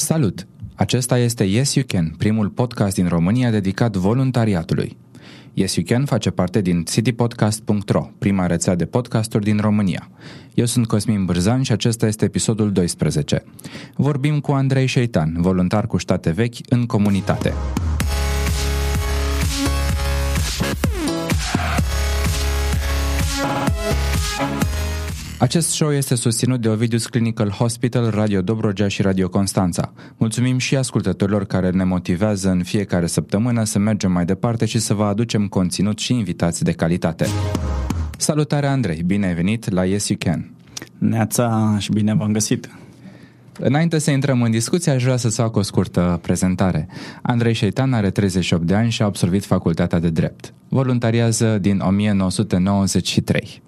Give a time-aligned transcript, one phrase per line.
[0.00, 0.46] Salut!
[0.74, 4.96] Acesta este Yes You Can, primul podcast din România dedicat voluntariatului.
[5.54, 10.10] Yes You Can face parte din citypodcast.ro, prima rețea de podcasturi din România.
[10.54, 13.44] Eu sunt Cosmin Bârzan și acesta este episodul 12.
[13.96, 17.52] Vorbim cu Andrei Șeitan, voluntar cu state vechi în comunitate.
[25.40, 29.92] Acest show este susținut de Ovidius Clinical Hospital, Radio Dobrogea și Radio Constanța.
[30.16, 34.94] Mulțumim și ascultătorilor care ne motivează în fiecare săptămână să mergem mai departe și să
[34.94, 37.26] vă aducem conținut și invitații de calitate.
[38.16, 40.50] Salutare Andrei, bine ai venit la Yes You Can.
[40.98, 42.68] Neața și bine v-am găsit.
[43.58, 46.88] Înainte să intrăm în discuție, aș vrea să-ți fac o scurtă prezentare.
[47.22, 50.52] Andrei Șeitan are 38 de ani și a absolvit facultatea de drept.
[50.68, 53.62] Voluntariază din 1993.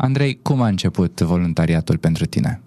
[0.00, 2.60] Andrei, cum a început voluntariatul pentru tine?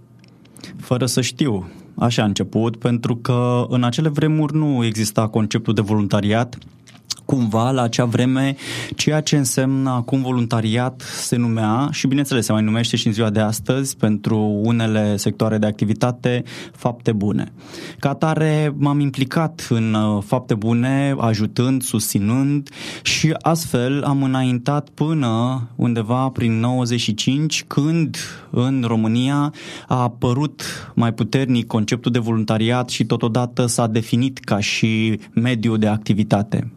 [0.78, 1.70] Fără să știu.
[1.96, 6.58] Așa a început, pentru că în acele vremuri nu exista conceptul de voluntariat
[7.32, 8.56] cumva la acea vreme
[8.96, 13.30] ceea ce însemna acum voluntariat se numea și bineînțeles se mai numește și în ziua
[13.30, 16.44] de astăzi pentru unele sectoare de activitate
[16.76, 17.52] fapte bune.
[18.00, 22.70] Ca atare m-am implicat în uh, fapte bune, ajutând, susținând
[23.02, 28.18] și astfel am înaintat până undeva prin 95 când
[28.50, 29.54] în România
[29.88, 30.62] a apărut
[30.96, 36.72] mai puternic conceptul de voluntariat și totodată s-a definit ca și mediu de activitate.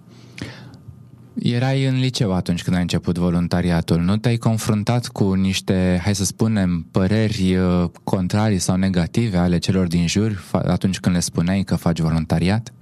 [1.42, 4.00] Erai în liceu atunci când ai început voluntariatul.
[4.00, 9.86] Nu te-ai confruntat cu niște, hai să spunem, păreri uh, contrarii sau negative ale celor
[9.86, 12.72] din jur atunci când le spuneai că faci voluntariat?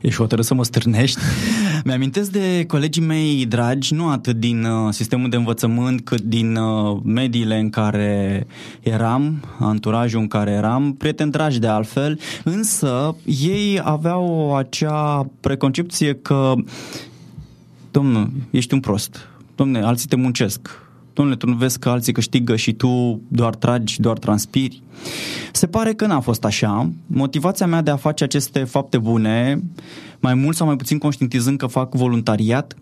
[0.00, 1.20] Ești hotărât să mă stârnești?
[1.84, 7.00] Mi-amintesc de colegii mei dragi, nu atât din uh, sistemul de învățământ, cât din uh,
[7.04, 8.46] mediile în care
[8.80, 16.54] eram, anturajul în care eram, prieteni dragi de altfel, însă ei aveau acea preconcepție că
[17.92, 20.68] domnul, ești un prost, domne, alții te muncesc,
[21.12, 24.82] domnule, tu nu vezi că alții câștigă și tu doar tragi, doar transpiri.
[25.52, 26.90] Se pare că n-a fost așa.
[27.06, 29.62] Motivația mea de a face aceste fapte bune,
[30.20, 32.76] mai mult sau mai puțin conștientizând că fac voluntariat,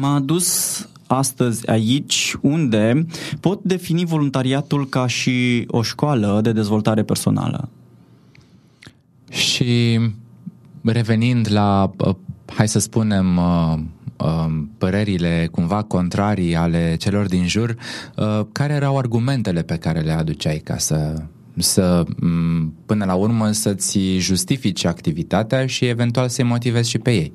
[0.00, 3.06] m-a adus astăzi aici unde
[3.40, 7.68] pot defini voluntariatul ca și o școală de dezvoltare personală.
[9.30, 10.00] Și
[10.82, 12.14] revenind la, uh,
[12.46, 13.90] hai să spunem, uh, Um,
[14.78, 17.76] părerile cumva contrarii ale celor din jur,
[18.16, 21.22] uh, care erau argumentele pe care le aduceai ca să
[21.56, 22.04] să
[22.86, 27.32] până la urmă să-ți justifici activitatea și eventual să-i motivezi și pe ei.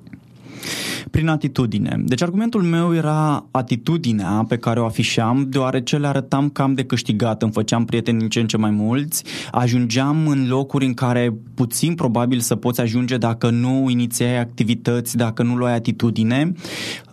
[1.11, 2.01] Prin atitudine.
[2.05, 6.83] Deci argumentul meu era atitudinea pe care o afișam, deoarece le arătam că am de
[6.83, 11.33] câștigat, îmi făceam prieteni din ce în ce mai mulți, ajungeam în locuri în care
[11.53, 16.51] puțin probabil să poți ajunge dacă nu inițiai activități, dacă nu luai atitudine.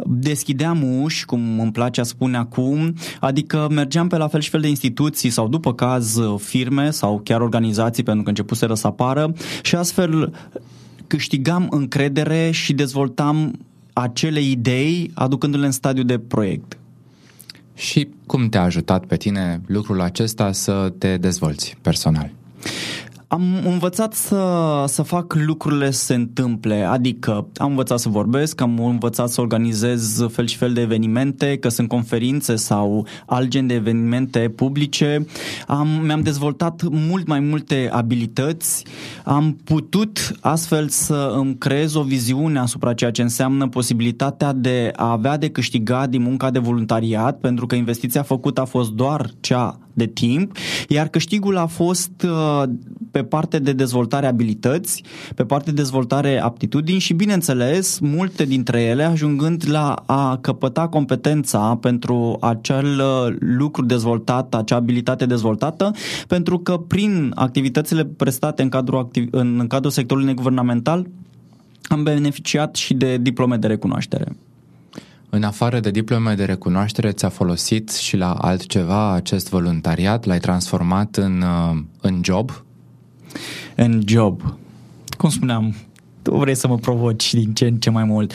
[0.06, 4.60] Deschideam uși, cum îmi place a spune acum, adică mergeam pe la fel și fel
[4.60, 9.32] de instituții sau după caz firme sau chiar organizații pentru că începuseră să apară
[9.62, 10.32] și astfel
[11.06, 13.58] câștigam încredere și dezvoltam
[13.92, 16.78] acele idei aducându-le în stadiu de proiect.
[17.74, 22.30] Și cum te-a ajutat pe tine lucrul acesta să te dezvolți personal?
[23.28, 28.84] Am învățat să, să fac lucrurile să se întâmple, adică am învățat să vorbesc, am
[28.84, 33.74] învățat să organizez fel și fel de evenimente, că sunt conferințe sau alt gen de
[33.74, 35.26] evenimente publice,
[35.66, 38.84] am, mi-am dezvoltat mult mai multe abilități,
[39.24, 45.10] am putut astfel să îmi creez o viziune asupra ceea ce înseamnă posibilitatea de a
[45.10, 49.78] avea de câștigat din munca de voluntariat, pentru că investiția făcută a fost doar cea
[49.94, 50.56] de timp,
[50.88, 52.62] iar câștigul a fost uh,
[53.10, 55.02] pe parte de dezvoltare abilități,
[55.34, 61.78] pe parte de dezvoltare aptitudini și, bineînțeles, multe dintre ele ajungând la a căpăta competența
[61.80, 65.90] pentru acel uh, lucru dezvoltat, acea abilitate dezvoltată,
[66.28, 71.06] pentru că prin activitățile prestate în cadrul, activ- în cadrul sectorului neguvernamental
[71.88, 74.36] am beneficiat și de diplome de recunoaștere.
[75.34, 80.24] În afară de diplome de recunoaștere, ți-a folosit și la altceva acest voluntariat?
[80.24, 82.64] L-ai transformat în, uh, în job?
[83.74, 84.54] În job.
[85.18, 85.74] Cum spuneam,
[86.22, 88.32] tu vrei să mă provoci din ce în ce mai mult.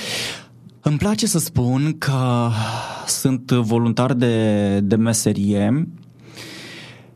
[0.82, 2.50] Îmi place să spun că
[3.08, 5.88] sunt voluntar de, de meserie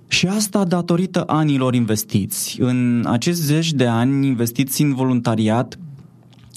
[0.08, 2.58] și asta datorită anilor investiți.
[2.62, 5.78] În acești zeci de ani investiți în voluntariat,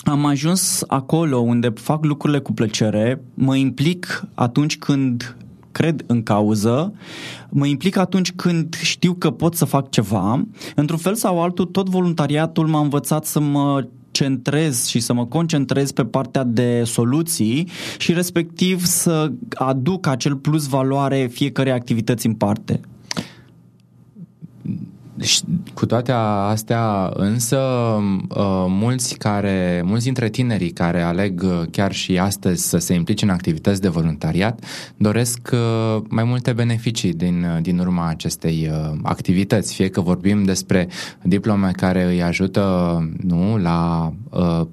[0.06, 5.36] am ajuns acolo unde fac lucrurile cu plăcere, mă implic atunci când
[5.72, 6.92] cred în cauză,
[7.48, 10.46] mă implic atunci când știu că pot să fac ceva.
[10.74, 15.92] Într-un fel sau altul, tot voluntariatul m-a învățat să mă centrez și să mă concentrez
[15.92, 17.68] pe partea de soluții
[17.98, 22.80] și respectiv să aduc acel plus valoare fiecare activități în parte.
[25.74, 32.18] Cu toate astea, însă, uh, mulți, care, mulți dintre tinerii care aleg uh, chiar și
[32.18, 34.64] astăzi să se implice în activități de voluntariat
[34.96, 38.70] doresc uh, mai multe beneficii din, din urma acestei
[39.02, 40.88] activități, fie că vorbim despre
[41.22, 42.64] diplome care îi ajută
[43.22, 44.12] nu, la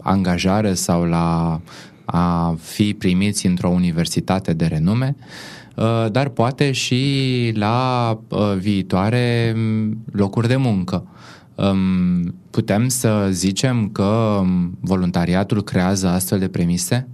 [0.02, 1.62] angajare sau la
[2.06, 5.63] a fi primiți într-o universitate de renume, Uh,
[6.12, 11.08] dar poate și la uh, viitoare mm, locuri de muncă.
[11.56, 17.08] Um, putem să zicem că mm, voluntariatul creează astfel de premise?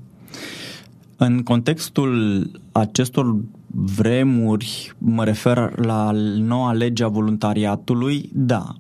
[1.18, 3.36] În contextul acestor
[3.68, 8.76] vremuri, mă refer la noua lege a voluntariatului, da.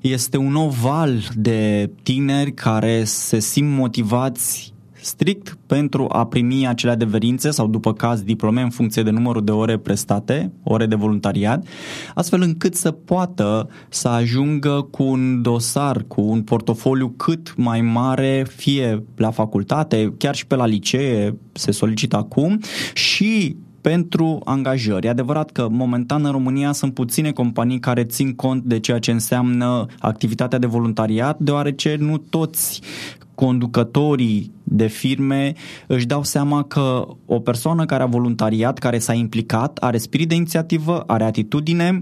[0.00, 6.92] Este un nou val de tineri care se simt motivați strict pentru a primi acele
[6.92, 11.66] adeverințe sau după caz diplome în funcție de numărul de ore prestate, ore de voluntariat,
[12.14, 18.46] astfel încât să poată să ajungă cu un dosar, cu un portofoliu cât mai mare,
[18.56, 22.60] fie la facultate, chiar și pe la licee se solicită acum
[22.94, 25.06] și pentru angajări.
[25.06, 29.10] E adevărat că momentan în România sunt puține companii care țin cont de ceea ce
[29.10, 32.80] înseamnă activitatea de voluntariat, deoarece nu toți
[33.40, 35.52] conducătorii de firme
[35.86, 40.34] își dau seama că o persoană care a voluntariat, care s-a implicat, are spirit de
[40.34, 42.00] inițiativă, are atitudine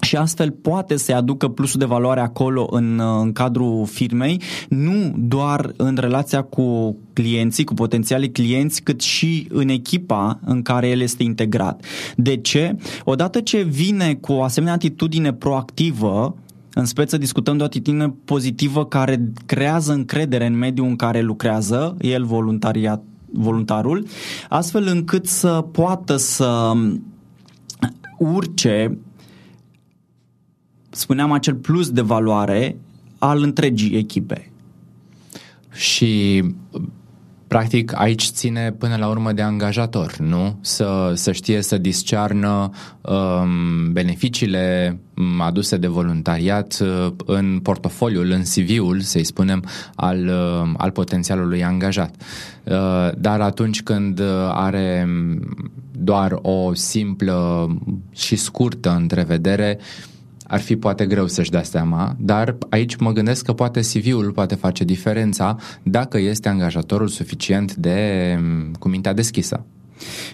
[0.00, 5.72] și astfel poate să aducă plusul de valoare acolo în, în cadrul firmei, nu doar
[5.76, 11.22] în relația cu clienții, cu potențialii clienți, cât și în echipa în care el este
[11.22, 11.84] integrat.
[12.16, 12.76] De ce?
[13.04, 16.36] Odată ce vine cu o asemenea atitudine proactivă,
[16.74, 21.96] în speță discutăm de o atitudine pozitivă care creează încredere în mediul în care lucrează
[22.00, 23.02] el voluntariat,
[23.32, 24.06] voluntarul,
[24.48, 26.72] astfel încât să poată să
[28.18, 28.98] urce
[30.90, 32.76] spuneam acel plus de valoare
[33.18, 34.52] al întregii echipe.
[35.72, 36.42] Și
[37.52, 40.58] Practic, aici ține până la urmă de angajator, nu?
[40.60, 42.70] Să, să știe să discearnă
[43.00, 44.98] um, beneficiile
[45.38, 49.64] aduse de voluntariat uh, în portofoliul, în CV-ul, să-i spunem,
[49.94, 52.14] al, uh, al potențialului angajat.
[52.64, 52.74] Uh,
[53.18, 55.08] dar atunci când are
[55.90, 57.68] doar o simplă
[58.12, 60.11] și scurtă întrevedere, uh,
[60.52, 64.54] ar fi poate greu să-și dea seama, dar aici mă gândesc că poate CV-ul poate
[64.54, 68.38] face diferența dacă este angajatorul suficient de
[68.78, 69.64] cu mintea deschisă.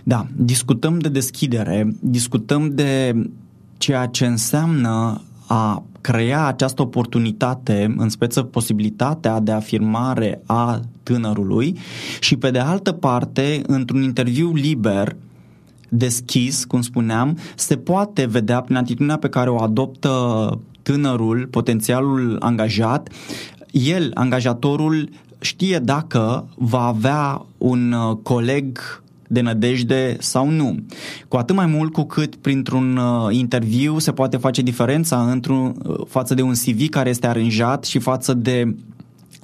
[0.03, 3.15] Da, discutăm de deschidere, discutăm de
[3.77, 11.79] ceea ce înseamnă a crea această oportunitate, în speță posibilitatea de afirmare a tânărului
[12.21, 15.17] și pe de altă parte, într-un interviu liber,
[15.89, 20.11] deschis, cum spuneam, se poate vedea prin atitudinea pe care o adoptă
[20.83, 23.09] tânărul, potențialul angajat,
[23.71, 25.09] el, angajatorul,
[25.41, 28.79] știe dacă va avea un uh, coleg
[29.29, 30.77] de nădejde sau nu.
[31.29, 35.97] Cu atât mai mult cu cât printr-un uh, interviu se poate face diferența într-un, uh,
[36.09, 38.75] față de un CV care este aranjat și față de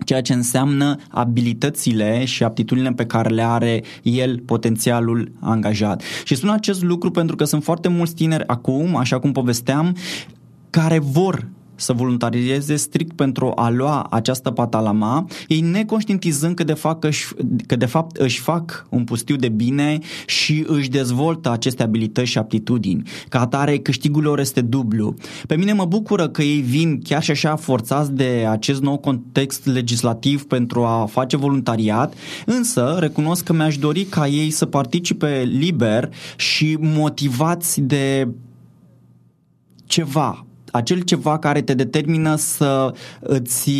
[0.04, 6.02] ceea ce înseamnă abilitățile și aptitudinile pe care le are el, potențialul angajat.
[6.24, 9.96] Și spun acest lucru pentru că sunt foarte mulți tineri acum, așa cum povesteam,
[10.70, 17.04] care vor să voluntarieze strict pentru a lua această patalama, ei neconștientizând că de, fapt
[17.04, 17.26] își,
[17.66, 22.38] că de fapt își fac un pustiu de bine și își dezvoltă aceste abilități și
[22.38, 23.02] aptitudini.
[23.28, 25.14] Ca atare, câștigul lor este dublu.
[25.46, 29.66] Pe mine mă bucură că ei vin chiar și așa forțați de acest nou context
[29.66, 32.14] legislativ pentru a face voluntariat,
[32.46, 38.28] însă recunosc că mi-aș dori ca ei să participe liber și motivați de
[39.86, 43.70] ceva, acel ceva care te determină să îți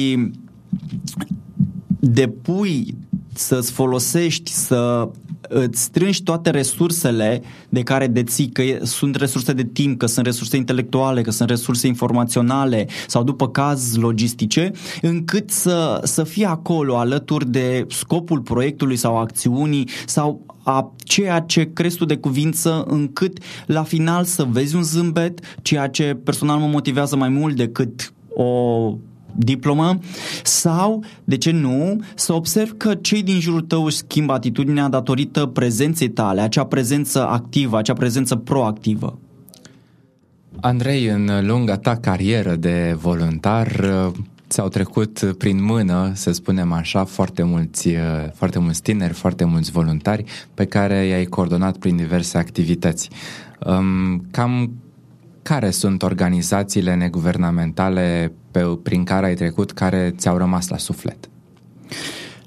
[2.01, 2.97] depui,
[3.33, 5.09] să-ți folosești, să
[5.49, 10.57] îți strângi toate resursele de care deții, că sunt resurse de timp, că sunt resurse
[10.57, 14.71] intelectuale, că sunt resurse informaționale sau după caz logistice,
[15.03, 21.73] încât să, să fie acolo alături de scopul proiectului sau acțiunii sau a ceea ce
[21.73, 26.67] crezi tu de cuvință încât la final să vezi un zâmbet, ceea ce personal mă
[26.67, 28.93] motivează mai mult decât o
[29.37, 29.99] diplomă
[30.43, 35.47] sau, de ce nu, să observ că cei din jurul tău își schimbă atitudinea datorită
[35.47, 39.19] prezenței tale, acea prezență activă, acea prezență proactivă.
[40.61, 43.87] Andrei, în lunga ta carieră de voluntar,
[44.55, 47.89] ți-au trecut prin mână, să spunem așa, foarte mulți,
[48.35, 53.11] foarte mulți tineri, foarte mulți voluntari pe care i-ai coordonat prin diverse activități.
[54.31, 54.71] Cam
[55.43, 61.29] care sunt organizațiile neguvernamentale pe, prin care ai trecut care ți-au rămas la suflet?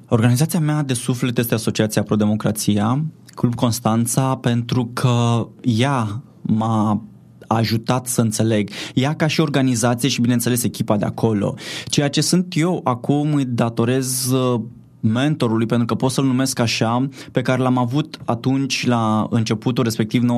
[0.08, 7.02] Organizația mea de suflet este Asociația Pro Democrația, Club Constanța, pentru că ea m-a
[7.48, 8.70] ajutat să înțeleg.
[8.94, 11.56] Ea ca și organizație și bineînțeles echipa de acolo.
[11.86, 14.62] Ceea ce sunt eu acum îi datorez uh,
[15.00, 20.24] mentorului, pentru că pot să-l numesc așa, pe care l-am avut atunci la începutul, respectiv
[20.24, 20.30] 95-96, 1995-1996,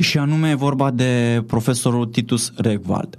[0.00, 3.18] și anume e vorba de profesorul Titus Regwald.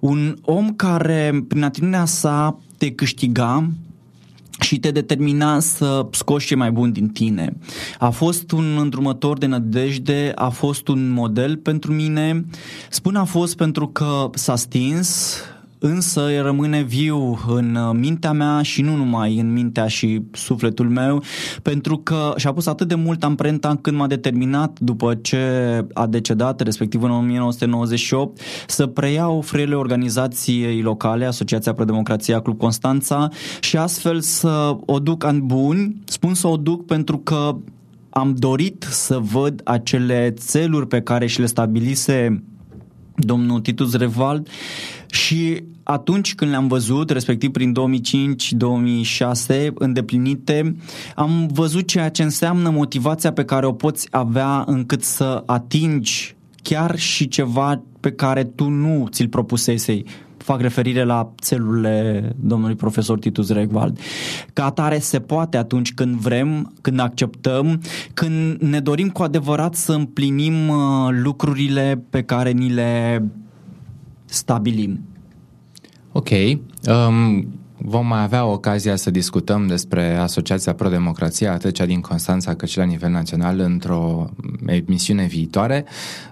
[0.00, 3.68] Un om care, prin atitudinea sa, te câștiga
[4.72, 7.56] și te determina să scoți ce mai bun din tine.
[7.98, 12.44] A fost un îndrumător de nădejde, a fost un model pentru mine.
[12.90, 15.36] Spun a fost pentru că s-a stins,
[15.82, 21.22] însă rămâne viu în uh, mintea mea și nu numai în mintea și sufletul meu,
[21.62, 25.38] pentru că și-a pus atât de mult amprenta când m-a determinat după ce
[25.92, 33.28] a decedat, respectiv în 1998, să preiau frâiele organizației locale, Asociația Pro Democrația Club Constanța
[33.60, 36.02] și astfel să o duc în buni.
[36.04, 37.56] Spun să o duc pentru că
[38.10, 42.42] am dorit să văd acele țeluri pe care și le stabilise
[43.16, 44.48] domnul Titus Revald
[45.12, 47.74] și atunci când le-am văzut, respectiv prin
[49.50, 50.76] 2005-2006, îndeplinite,
[51.14, 56.98] am văzut ceea ce înseamnă motivația pe care o poți avea încât să atingi chiar
[56.98, 60.04] și ceva pe care tu nu ți-l propusesei
[60.36, 63.98] fac referire la țelurile domnului profesor Titus Regwald.
[64.52, 67.82] Ca atare se poate atunci când vrem, când acceptăm,
[68.14, 70.76] când ne dorim cu adevărat să împlinim uh,
[71.10, 73.22] lucrurile pe care ni le
[74.32, 75.00] stabilim.
[76.12, 76.28] Ok.
[76.86, 77.46] Um,
[77.84, 82.68] vom mai avea ocazia să discutăm despre Asociația Pro Democrație, atât cea din Constanța cât
[82.68, 84.30] și la nivel național, într-o
[84.66, 85.84] emisiune viitoare.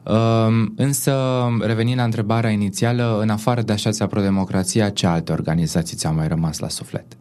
[0.05, 1.15] Um, însă,
[1.61, 6.29] revenind la întrebarea inițială, în afară de Asociația Pro Democrație, ce alte organizații ți-au mai
[6.29, 7.17] rămas la suflet?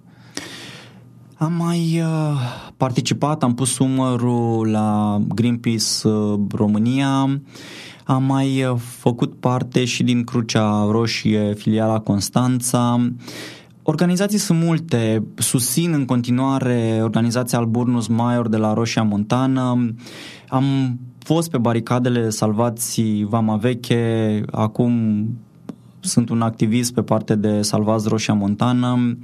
[1.35, 2.39] Am mai uh,
[2.77, 7.41] participat, am pus umărul la Greenpeace uh, România,
[8.09, 13.11] am mai uh, făcut parte și din Crucea Roșie, filiala Constanța.
[13.83, 19.93] Organizații sunt multe, susțin în continuare organizația Alburnus Maior de la Roșia Montană.
[20.47, 25.23] Am fost pe baricadele Salvați Vama Veche, acum
[25.99, 29.17] sunt un activist pe parte de Salvați Roșia Montană.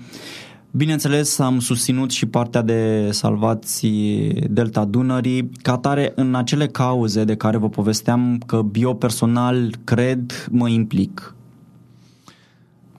[0.77, 3.87] Bineînțeles, am susținut și partea de salvați
[4.49, 5.49] Delta Dunării.
[5.61, 11.35] Ca tare, în acele cauze de care vă povesteam că eu personal cred, mă implic.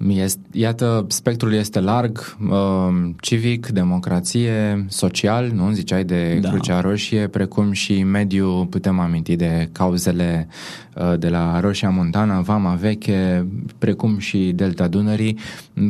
[0.09, 5.71] Este, iată, spectrul este larg, uh, civic, democrație, social, nu?
[5.73, 6.49] Ziceai de da.
[6.49, 10.49] Crucea Roșie, precum și mediu, putem aminti de cauzele
[10.95, 13.47] uh, de la Roșia Montana, Vama Veche,
[13.79, 15.39] precum și Delta Dunării,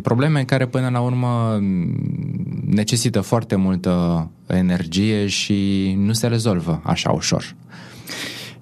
[0.02, 1.60] probleme care până la urmă
[2.66, 7.54] necesită foarte multă energie și nu se rezolvă așa ușor.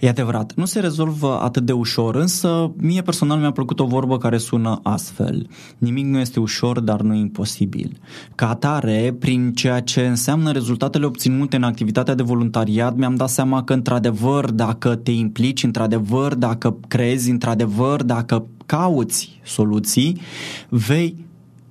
[0.05, 4.19] E adevărat, nu se rezolvă atât de ușor, însă mie personal mi-a plăcut o vorbă
[4.19, 5.47] care sună astfel.
[5.79, 7.99] Nimic nu este ușor, dar nu imposibil.
[8.35, 13.65] Ca atare, prin ceea ce înseamnă rezultatele obținute în activitatea de voluntariat, mi-am dat seama
[13.65, 20.21] că, într-adevăr, dacă te implici, într-adevăr, dacă crezi, într-adevăr, dacă cauți soluții,
[20.69, 21.27] vei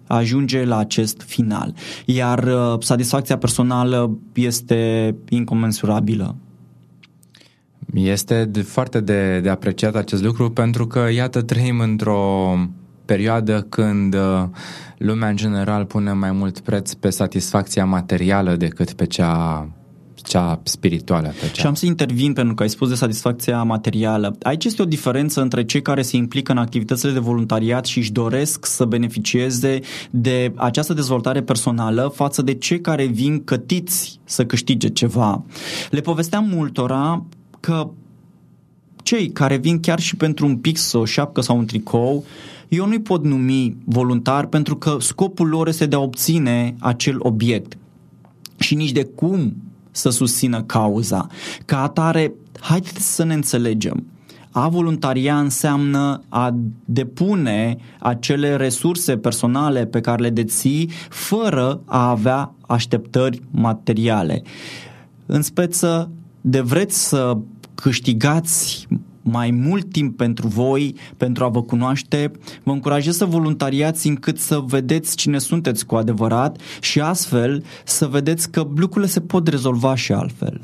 [0.08, 1.74] ajunge la acest final.
[2.06, 6.36] Iar uh, satisfacția personală este incomensurabilă.
[7.94, 12.54] Este de, foarte de, de apreciat acest lucru pentru că, iată, trăim într-o
[13.06, 14.44] perioadă când uh,
[14.98, 19.68] lumea în general pune mai mult preț pe satisfacția materială decât pe cea
[20.24, 21.28] cea spirituală.
[21.28, 21.62] Pe cea...
[21.62, 24.36] Și am să intervin pentru că ai spus de satisfacția materială.
[24.42, 28.12] Aici este o diferență între cei care se implică în activitățile de voluntariat și își
[28.12, 29.80] doresc să beneficieze
[30.12, 35.44] de această dezvoltare personală față de cei care vin cătiți să câștige ceva.
[35.90, 37.26] Le povesteam multora
[37.66, 37.90] că
[39.04, 42.26] cei care vin chiar și pentru un pix, o șapcă sau un tricou,
[42.68, 47.78] eu nu-i pot numi voluntar pentru că scopul lor este de a obține acel obiect
[48.60, 49.56] și nici de cum
[49.92, 51.28] să susțină cauza.
[51.66, 54.06] Ca atare, haideți să ne înțelegem.
[54.52, 56.56] A voluntaria înseamnă a
[56.86, 64.42] depune acele resurse personale pe care le deții fără a avea așteptări materiale.
[65.26, 66.12] În speță,
[66.46, 67.38] de vreți să
[67.76, 68.88] câștigați
[69.24, 72.32] mai mult timp pentru voi, pentru a vă cunoaște.
[72.64, 78.52] Vă încurajez să voluntariați încât să vedeți cine sunteți cu adevărat și astfel să vedeți
[78.52, 80.62] că lucrurile se pot rezolva și altfel.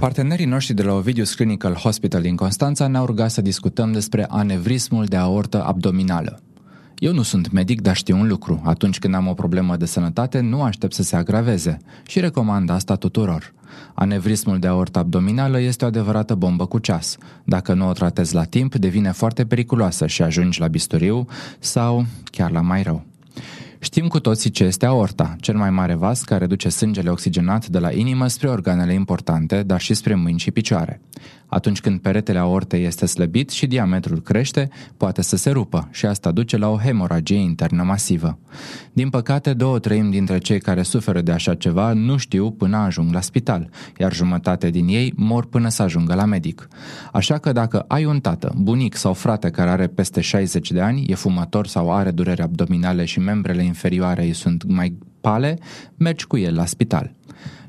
[0.00, 5.04] Partenerii noștri de la Ovidius Clinical Hospital din Constanța ne-au rugat să discutăm despre anevrismul
[5.04, 6.40] de aortă abdominală.
[6.98, 8.60] Eu nu sunt medic, dar știu un lucru.
[8.64, 12.96] Atunci când am o problemă de sănătate, nu aștept să se agraveze și recomand asta
[12.96, 13.54] tuturor.
[13.94, 17.16] Anevrismul de aortă abdominală este o adevărată bombă cu ceas.
[17.44, 21.26] Dacă nu o tratezi la timp, devine foarte periculoasă și ajungi la bisturiu
[21.58, 23.04] sau chiar la mai rău.
[23.78, 27.78] Știm cu toții ce este aorta, cel mai mare vas care duce sângele oxigenat de
[27.78, 31.00] la inimă spre organele importante, dar și spre mâini și picioare.
[31.54, 36.30] Atunci când peretele aortei este slăbit și diametrul crește, poate să se rupă și asta
[36.30, 38.38] duce la o hemoragie internă masivă.
[38.92, 43.12] Din păcate, două treimi dintre cei care suferă de așa ceva nu știu până ajung
[43.12, 46.68] la spital, iar jumătate din ei mor până să ajungă la medic.
[47.12, 51.04] Așa că dacă ai un tată, bunic sau frate care are peste 60 de ani,
[51.06, 55.58] e fumător sau are dureri abdominale și membrele inferioare îi sunt mai pale,
[55.96, 57.12] mergi cu el la spital.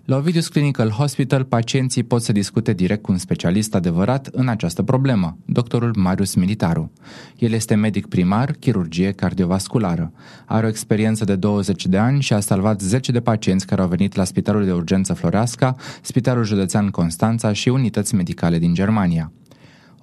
[0.06, 4.84] La Ovidius Clinical Hospital, pacienții pot să discute direct cu un specialist adevărat în această
[4.84, 6.92] problemă, doctorul Marius Militaru.
[7.38, 10.12] El este medic primar, chirurgie cardiovasculară.
[10.46, 13.88] Are o experiență de 20 de ani și a salvat 10 de pacienți care au
[13.88, 19.32] venit la Spitalul de Urgență Floreasca, Spitalul Județean Constanța și unități medicale din Germania.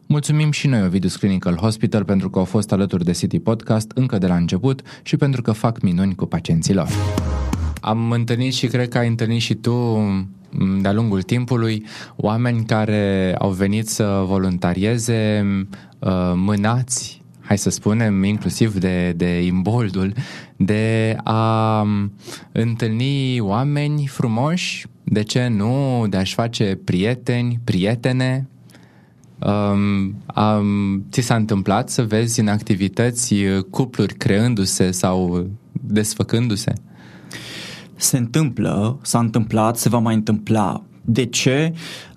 [0.06, 4.18] Mulțumim și noi Ovidius Clinical Hospital pentru că au fost alături de City Podcast încă
[4.18, 6.88] de la început și pentru că fac minuni cu pacienții lor.
[7.80, 9.72] Am întâlnit și cred că ai întâlnit și tu
[10.80, 15.46] de-a lungul timpului oameni care au venit să voluntarieze
[15.98, 20.12] uh, mânați hai să spunem, inclusiv de, de imboldul,
[20.56, 22.12] de a um,
[22.52, 28.48] întâlni oameni frumoși, de ce nu, de a-și face prieteni, prietene.
[29.38, 36.72] Um, um, ți s-a întâmplat să vezi în activități uh, cupluri creându-se sau desfăcându-se?
[37.96, 40.82] Se întâmplă, s-a întâmplat, se va mai întâmpla.
[41.04, 41.72] De ce?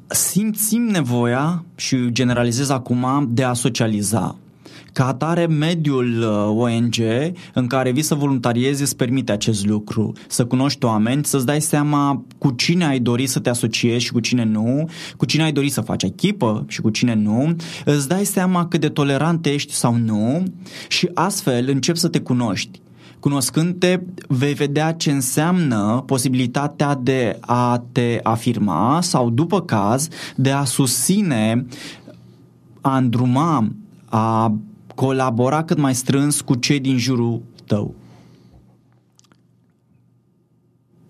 [0.07, 4.35] Simțim nevoia și generalizez acum de a socializa.
[4.97, 6.95] Ca atare, mediul uh, ONG
[7.53, 12.25] în care vii să voluntariezi îți permite acest lucru, să cunoști oameni, să-ți dai seama
[12.37, 15.69] cu cine ai dori să te asociezi și cu cine nu, cu cine ai dori
[15.69, 19.95] să faci echipă și cu cine nu, îți dai seama cât de tolerant ești sau
[19.95, 20.43] nu
[20.87, 22.81] și astfel începi să te cunoști.
[23.19, 30.63] Cunoscând-te, vei vedea ce înseamnă posibilitatea de a te afirma sau, după caz, de a
[30.63, 31.65] susține,
[32.81, 33.67] a îndruma,
[34.05, 34.55] a
[34.95, 37.95] colabora cât mai strâns cu cei din jurul tău.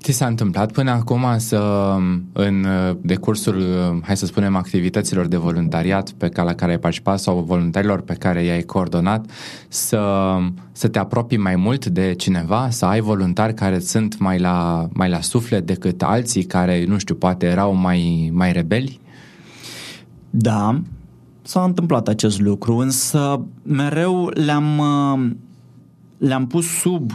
[0.08, 1.96] Ți s-a întâmplat până acum să,
[2.34, 2.66] în
[3.02, 3.64] decursul,
[4.04, 8.14] hai să spunem, activităților de voluntariat pe care, la care ai participat sau voluntarilor pe
[8.14, 9.26] care i-ai coordonat,
[9.68, 10.02] să,
[10.72, 15.10] să te apropii mai mult de cineva, să ai voluntari care sunt mai la, mai
[15.10, 19.00] la suflet decât alții care, nu știu, poate erau mai, mai rebeli?
[20.30, 20.82] Da,
[21.42, 24.82] s-a întâmplat acest lucru, însă mereu le-am,
[26.18, 27.12] le-am pus sub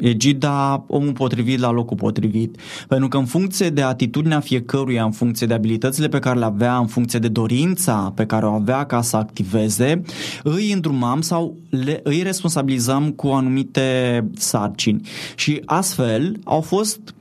[0.00, 2.56] egida omul potrivit la locul potrivit.
[2.88, 6.76] Pentru că în funcție de atitudinea fiecăruia, în funcție de abilitățile pe care le avea,
[6.76, 10.02] în funcție de dorința pe care o avea ca să activeze,
[10.42, 15.00] îi îndrumam sau le, îi responsabilizam cu anumite sarcini.
[15.34, 17.14] Și astfel au fost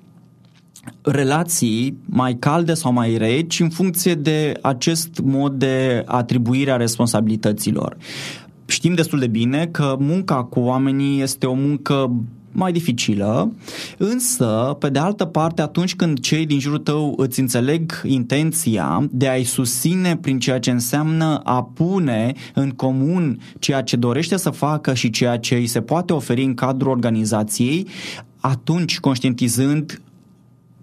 [1.01, 7.97] relații mai calde sau mai reci în funcție de acest mod de atribuire a responsabilităților.
[8.65, 12.11] Știm destul de bine că munca cu oamenii este o muncă
[12.51, 13.53] mai dificilă,
[13.97, 19.27] însă, pe de altă parte, atunci când cei din jurul tău îți înțeleg intenția de
[19.27, 24.93] a-i susține prin ceea ce înseamnă a pune în comun ceea ce dorește să facă
[24.93, 27.87] și ceea ce îi se poate oferi în cadrul organizației,
[28.39, 30.01] atunci, conștientizând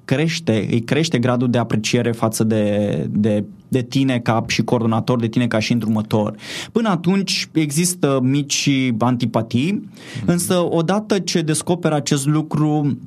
[0.04, 5.28] crește, îi crește gradul de apreciere față de, de, de tine ca și coordonator, de
[5.28, 6.34] tine ca și îndrumător.
[6.72, 10.24] Până atunci există mici antipatii, mm-hmm.
[10.24, 12.98] însă odată ce descoperă acest lucru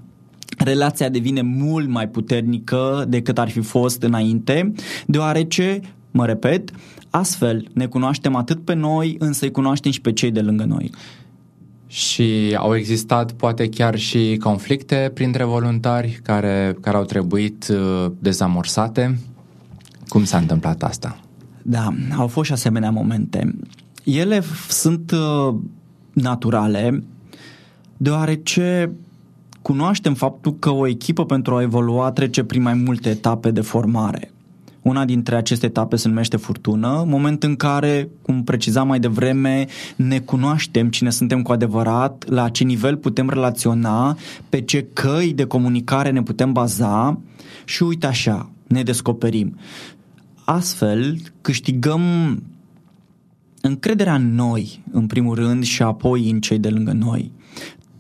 [0.58, 4.74] relația devine mult mai puternică decât ar fi fost înainte,
[5.06, 5.80] deoarece,
[6.12, 6.72] mă repet,
[7.10, 10.92] astfel ne cunoaștem atât pe noi, însă îi cunoaștem și pe cei de lângă noi.
[11.88, 19.20] Și au existat poate chiar și conflicte printre voluntari care, care au trebuit uh, dezamorsate.
[20.10, 21.20] Cum s-a întâmplat asta?
[21.62, 23.56] Da, au fost și asemenea momente.
[24.04, 25.56] Ele sunt uh,
[26.14, 27.04] naturale,
[27.98, 28.92] deoarece
[29.62, 34.32] cunoaștem faptul că o echipă pentru a evolua trece prin mai multe etape de formare.
[34.82, 40.20] Una dintre aceste etape se numește furtună, moment în care, cum precizam mai devreme, ne
[40.20, 44.18] cunoaștem cine suntem cu adevărat, la ce nivel putem relaționa,
[44.50, 47.20] pe ce căi de comunicare ne putem baza
[47.66, 49.58] și uite așa, ne descoperim.
[50.52, 52.02] Astfel, câștigăm
[53.62, 57.32] încrederea în noi, în primul rând, și apoi în cei de lângă noi.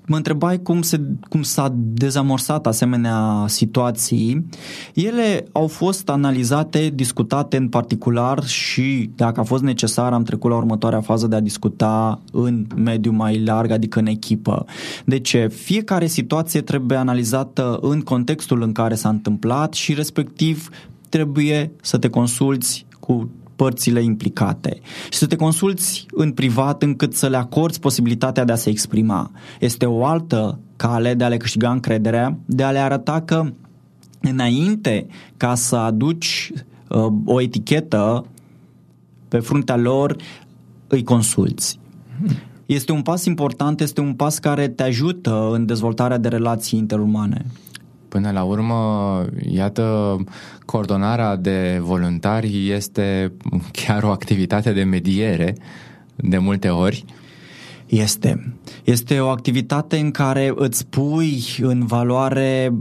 [0.07, 4.45] Mă întrebai cum, se, cum s-a dezamorsat asemenea situații.
[4.93, 10.57] Ele au fost analizate, discutate în particular și, dacă a fost necesar, am trecut la
[10.57, 14.65] următoarea fază de a discuta în mediul mai larg, adică în echipă.
[15.05, 15.47] De ce?
[15.47, 20.69] Fiecare situație trebuie analizată în contextul în care s-a întâmplat și, respectiv,
[21.09, 27.27] trebuie să te consulți cu părțile implicate și să te consulți în privat încât să
[27.27, 29.31] le acorzi posibilitatea de a se exprima.
[29.59, 33.51] Este o altă cale de a le câștiga încrederea, de a le arăta că
[34.21, 36.51] înainte ca să aduci
[36.89, 38.25] uh, o etichetă
[39.27, 40.15] pe fruntea lor,
[40.87, 41.79] îi consulți.
[42.65, 47.45] Este un pas important, este un pas care te ajută în dezvoltarea de relații interumane.
[48.09, 50.17] Până la urmă, iată,
[50.65, 53.31] coordonarea de voluntari este
[53.71, 55.55] chiar o activitate de mediere
[56.15, 57.05] de multe ori.
[57.85, 58.53] Este.
[58.83, 62.73] Este o activitate în care îți pui în valoare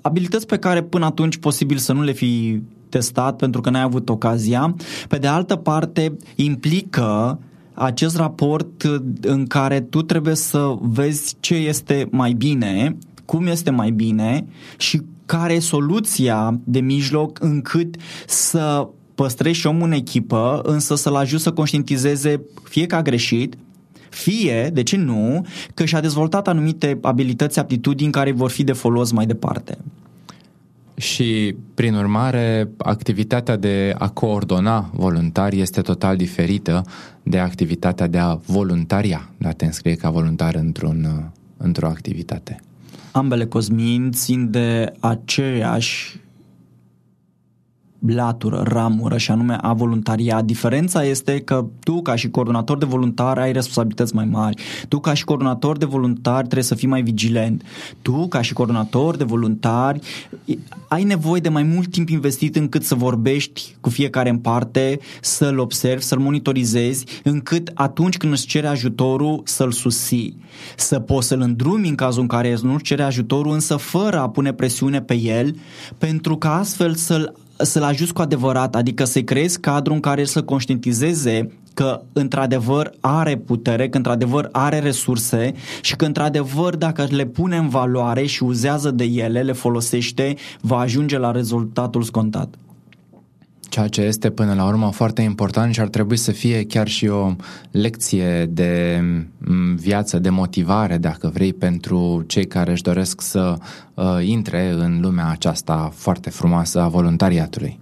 [0.00, 4.08] abilități pe care până atunci posibil să nu le fi testat pentru că n-ai avut
[4.08, 4.74] ocazia.
[5.08, 7.38] Pe de altă parte, implică
[7.74, 8.82] acest raport
[9.20, 14.46] în care tu trebuie să vezi ce este mai bine cum este mai bine
[14.78, 21.14] și care e soluția de mijloc încât să păstrezi și omul în echipă, însă să-l
[21.14, 23.54] ajut să conștientizeze fie că a greșit,
[24.08, 29.10] fie, de ce nu, că și-a dezvoltat anumite abilități, aptitudini care vor fi de folos
[29.12, 29.78] mai departe.
[30.96, 36.82] Și, prin urmare, activitatea de a coordona voluntari este total diferită
[37.22, 42.60] de activitatea de a voluntaria, de a te înscrie ca voluntar într-un, într-o activitate
[43.14, 46.20] ambele cosmin țin de aceeași
[48.06, 50.44] latură, ramură și anume a voluntariat.
[50.44, 54.62] Diferența este că tu ca și coordonator de voluntari ai responsabilități mai mari.
[54.88, 57.62] Tu ca și coordonator de voluntari trebuie să fii mai vigilent.
[58.02, 60.00] Tu ca și coordonator de voluntari
[60.88, 65.58] ai nevoie de mai mult timp investit încât să vorbești cu fiecare în parte, să-l
[65.58, 70.42] observi, să-l monitorizezi, încât atunci când îți cere ajutorul să-l susții.
[70.76, 74.52] Să poți să-l îndrumi în cazul în care nu cere ajutorul, însă fără a pune
[74.52, 75.56] presiune pe el,
[75.98, 80.42] pentru că astfel să-l să-l ajuți cu adevărat, adică să-i creezi cadrul în care să
[80.42, 87.56] conștientizeze că într-adevăr are putere, că într-adevăr are resurse și că într-adevăr dacă le pune
[87.56, 92.54] în valoare și uzează de ele, le folosește, va ajunge la rezultatul scontat
[93.74, 97.06] ceea ce este până la urmă foarte important și ar trebui să fie chiar și
[97.06, 97.36] o
[97.70, 99.02] lecție de
[99.74, 103.56] viață, de motivare, dacă vrei, pentru cei care își doresc să
[103.94, 107.78] uh, intre în lumea aceasta foarte frumoasă a voluntariatului.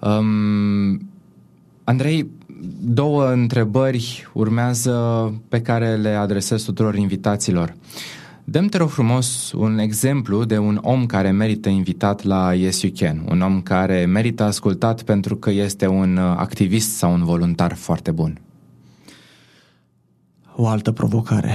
[0.00, 1.10] Um,
[1.84, 2.30] Andrei,
[2.80, 7.68] două întrebări urmează pe care le adresez tuturor invitaților.
[7.68, 8.08] Uh,
[8.50, 12.92] Dăm te rog frumos un exemplu de un om care merită invitat la Yes You
[12.96, 17.74] Can, un om care merită ascultat pentru că este un uh, activist sau un voluntar
[17.74, 18.40] foarte bun.
[20.54, 21.54] O altă provocare.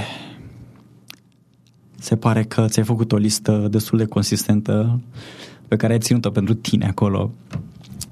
[1.99, 4.99] Se pare că ți-ai făcut o listă destul de consistentă
[5.67, 7.31] pe care ai ținut-o pentru tine acolo.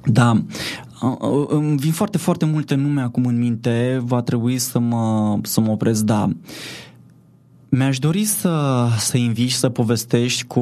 [0.05, 0.43] Da,
[1.47, 5.71] îmi vin foarte, foarte multe nume acum în minte, va trebui să mă, să mă
[5.71, 6.29] opresc, da.
[7.73, 10.59] Mi-aș dori să, să invit și să povestești cu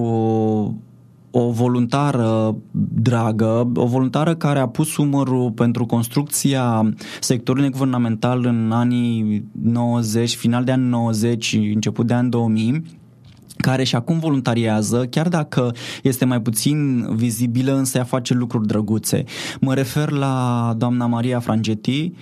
[1.32, 2.56] o voluntară
[2.94, 10.64] dragă, o voluntară care a pus umărul pentru construcția sectorului guvernamental în anii 90, final
[10.64, 12.84] de ani 90, început de ani 2000
[13.58, 15.72] care și acum voluntariază, chiar dacă
[16.04, 19.24] este mai puțin vizibilă, însă ea face lucruri drăguțe.
[19.60, 22.14] Mă refer la doamna Maria Frangetti,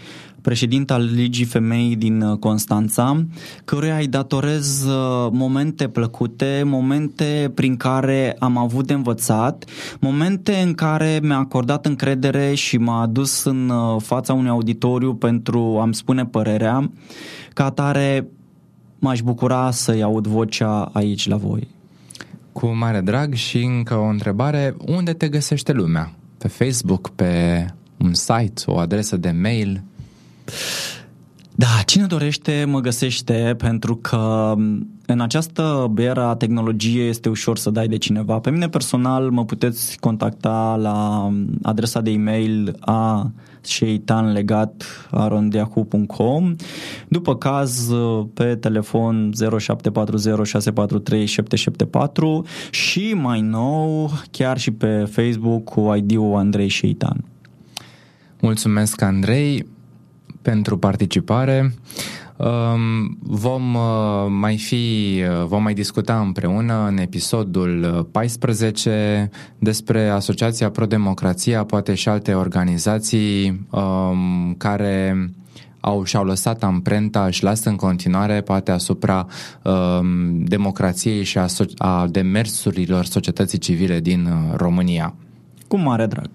[0.41, 3.25] președinte al Ligii Femei din uh, Constanța,
[3.65, 9.65] căruia îi datorez uh, momente plăcute, momente prin care am avut de învățat,
[9.99, 15.77] momente în care mi-a acordat încredere și m-a adus în uh, fața unui auditoriu pentru
[15.81, 16.91] a-mi spune părerea.
[17.53, 18.27] Ca atare,
[18.99, 21.67] m-aș bucura să-i aud vocea aici la voi.
[22.51, 26.13] Cu mare drag și încă o întrebare, unde te găsește lumea?
[26.37, 27.65] Pe Facebook, pe
[27.97, 29.83] un site, o adresă de mail?
[31.59, 34.53] Da, cine dorește mă găsește pentru că
[35.05, 38.39] în această era tehnologie este ușor să dai de cineva.
[38.39, 41.29] Pe mine personal mă puteți contacta la
[41.61, 43.31] adresa de e-mail a
[43.61, 46.55] sheitanlegat.arondiahu.com
[47.07, 47.91] După caz,
[48.33, 56.69] pe telefon 0740 643 774 și mai nou, chiar și pe Facebook cu ID-ul Andrei
[56.69, 57.23] Sheitan.
[58.39, 59.75] Mulțumesc, Andrei
[60.41, 61.73] pentru participare.
[62.37, 63.81] Um, vom uh,
[64.29, 72.09] mai fi, uh, vom mai discuta împreună în episodul 14 despre Asociația Pro-Democrația, poate și
[72.09, 75.29] alte organizații um, care
[75.79, 79.27] au și-au lăsat amprenta, și lasă în continuare poate asupra
[79.63, 85.15] um, democrației și a, so- a demersurilor societății civile din uh, România.
[85.67, 86.29] Cu mare drag!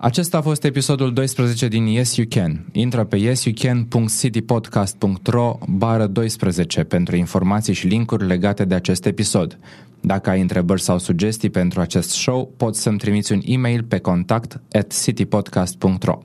[0.00, 2.66] Acesta a fost episodul 12 din Yes You Can.
[2.72, 9.58] Intră pe yesyoucan.citypodcast.ro bară 12 pentru informații și linkuri legate de acest episod.
[10.00, 14.60] Dacă ai întrebări sau sugestii pentru acest show, poți să-mi trimiți un e-mail pe contact
[14.72, 16.18] at citypodcast.ro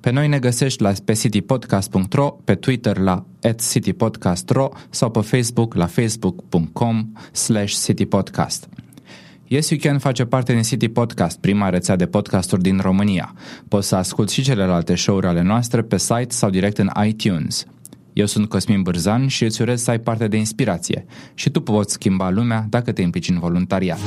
[0.00, 5.74] Pe noi ne găsești la pe citypodcast.ro, pe Twitter la at citypodcast.ro sau pe Facebook
[5.74, 8.68] la facebook.com slash citypodcast.
[9.52, 13.34] Yes You Can face parte din City Podcast, prima rețea de podcasturi din România.
[13.68, 17.64] Poți să asculti și celelalte show-uri ale noastre pe site sau direct în iTunes.
[18.12, 21.04] Eu sunt Cosmin Bârzan și îți urez să ai parte de inspirație.
[21.34, 24.00] Și tu poți schimba lumea dacă te implici în voluntariat.